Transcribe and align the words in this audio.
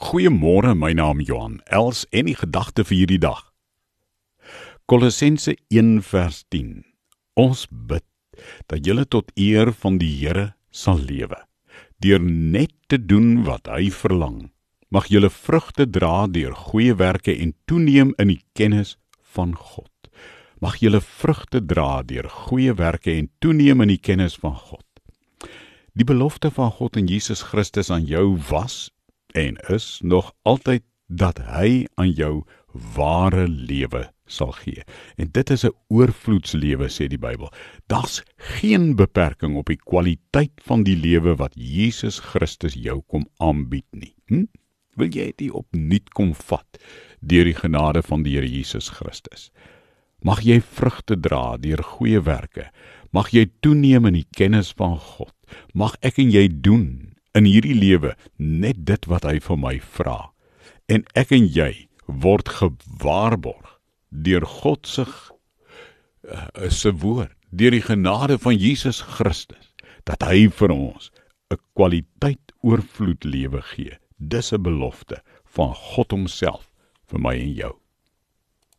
Goeiemôre, 0.00 0.72
my 0.74 0.94
naam 0.96 1.18
Johan 1.20 1.58
Els 1.68 2.06
en 2.08 2.24
die 2.24 2.34
gedagte 2.34 2.86
vir 2.88 3.02
hierdie 3.02 3.18
dag. 3.20 3.42
Kolossense 4.88 5.52
1:10. 5.68 6.86
Ons 7.36 7.66
bid 7.68 8.06
dat 8.72 8.86
julle 8.86 9.04
tot 9.04 9.28
eer 9.36 9.68
van 9.82 9.98
die 10.00 10.08
Here 10.22 10.54
sal 10.72 11.02
lewe 11.04 11.36
deur 12.00 12.22
net 12.24 12.72
te 12.88 12.96
doen 12.96 13.44
wat 13.44 13.68
hy 13.68 13.90
verlang. 13.92 14.48
Mag 14.88 15.10
julle 15.12 15.28
vrugte 15.28 15.84
dra 15.84 16.26
deur 16.26 16.56
goeie 16.56 16.94
werke 16.96 17.34
en 17.36 17.52
toeneem 17.68 18.14
in 18.16 18.32
die 18.32 18.40
kennis 18.56 18.96
van 19.20 19.52
God. 19.52 19.92
Mag 20.64 20.80
julle 20.80 21.02
vrugte 21.04 21.60
dra 21.60 22.00
deur 22.02 22.30
goeie 22.46 22.72
werke 22.72 23.12
en 23.12 23.28
toeneem 23.38 23.84
in 23.84 23.92
die 23.92 24.00
kennis 24.00 24.38
van 24.40 24.56
God. 24.56 24.86
Die 25.92 26.08
belofte 26.08 26.48
van 26.50 26.72
God 26.72 26.96
in 26.96 27.06
Jesus 27.06 27.42
Christus 27.52 27.90
aan 27.90 28.08
jou 28.08 28.38
was 28.48 28.88
en 29.32 29.56
is 29.68 30.00
nog 30.02 30.32
altyd 30.42 30.82
dat 31.06 31.38
hy 31.38 31.86
aan 31.94 32.12
jou 32.14 32.44
ware 32.94 33.48
lewe 33.48 34.06
sal 34.30 34.52
gee. 34.62 34.84
En 35.18 35.28
dit 35.32 35.50
is 35.50 35.64
'n 35.64 35.74
oorvloedslewe 35.88 36.88
sê 36.88 37.08
die 37.08 37.18
Bybel. 37.18 37.52
Daar's 37.86 38.22
geen 38.36 38.96
beperking 38.96 39.56
op 39.56 39.66
die 39.66 39.80
kwaliteit 39.90 40.60
van 40.62 40.82
die 40.82 40.96
lewe 40.96 41.34
wat 41.36 41.52
Jesus 41.54 42.18
Christus 42.18 42.74
jou 42.74 43.02
kom 43.06 43.26
aanbied 43.36 43.86
nie. 43.90 44.14
Hm? 44.26 44.44
Wil 44.96 45.08
jy 45.08 45.32
dit 45.36 45.50
opnuut 45.50 46.10
kom 46.10 46.34
vat 46.34 46.78
deur 47.20 47.44
die 47.44 47.54
genade 47.54 48.02
van 48.02 48.22
die 48.22 48.34
Here 48.34 48.48
Jesus 48.48 48.88
Christus? 48.88 49.50
Mag 50.22 50.42
jy 50.42 50.60
vrugte 50.60 51.20
dra 51.20 51.56
deur 51.56 51.82
goeie 51.82 52.20
werke. 52.20 52.70
Mag 53.10 53.30
jy 53.32 53.50
toeneem 53.60 54.06
in 54.06 54.14
die 54.14 54.28
kennis 54.36 54.72
van 54.72 54.98
God. 54.98 55.34
Mag 55.74 55.96
ek 56.00 56.18
en 56.18 56.30
jy 56.30 56.48
doen 56.52 57.09
in 57.34 57.46
hierdie 57.46 57.76
lewe 57.76 58.14
net 58.36 58.84
dit 58.86 59.06
wat 59.10 59.24
hy 59.24 59.38
vir 59.42 59.58
my 59.58 59.76
vra. 59.96 60.30
En 60.90 61.04
ek 61.14 61.32
en 61.36 61.46
jy 61.46 61.88
word 62.06 62.50
gewaarborg 62.58 63.76
deur 64.10 64.46
God 64.46 64.86
se 64.90 65.04
uh, 65.06 66.68
se 66.68 66.90
woord, 66.90 67.34
deur 67.50 67.74
die 67.74 67.84
genade 67.84 68.38
van 68.38 68.58
Jesus 68.58 69.00
Christus 69.02 69.70
dat 70.08 70.22
hy 70.26 70.48
vir 70.48 70.74
ons 70.74 71.10
'n 71.50 71.58
kwaliteit 71.74 72.54
oorvloed 72.62 73.24
lewe 73.24 73.62
gee. 73.74 73.94
Dis 74.18 74.52
'n 74.52 74.62
belofte 74.62 75.22
van 75.44 75.74
God 75.74 76.10
homself 76.10 76.70
vir 77.10 77.20
my 77.20 77.34
en 77.34 77.54
jou. 77.54 77.74